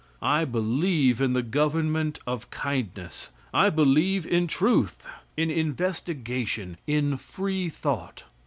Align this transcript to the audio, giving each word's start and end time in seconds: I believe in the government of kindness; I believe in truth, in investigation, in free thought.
I 0.19 0.45
believe 0.45 1.21
in 1.21 1.33
the 1.33 1.43
government 1.43 2.17
of 2.25 2.49
kindness; 2.49 3.29
I 3.53 3.69
believe 3.69 4.25
in 4.25 4.47
truth, 4.47 5.05
in 5.37 5.51
investigation, 5.51 6.77
in 6.87 7.17
free 7.17 7.69
thought. 7.69 8.23